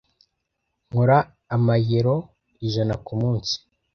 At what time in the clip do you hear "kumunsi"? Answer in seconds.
3.05-3.55